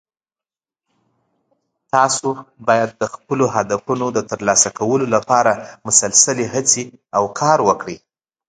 تاسو 1.93 2.29
باید 2.67 2.89
د 3.01 3.03
خپلو 3.13 3.45
هدفونو 3.55 4.05
د 4.11 4.19
ترلاسه 4.31 4.69
کولو 4.79 5.05
لپاره 5.15 5.51
مسلسلي 5.87 6.45
هڅې 6.53 6.83
او 7.17 7.23
کار 7.39 7.59
وکړئ 7.69 7.97